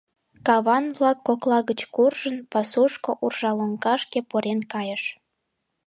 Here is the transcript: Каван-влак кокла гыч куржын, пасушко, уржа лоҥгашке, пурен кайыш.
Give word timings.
Каван-влак 0.47 1.17
кокла 1.27 1.59
гыч 1.69 1.79
куржын, 1.95 2.37
пасушко, 2.51 3.11
уржа 3.23 3.51
лоҥгашке, 3.57 4.19
пурен 4.29 4.59
кайыш. 4.73 5.03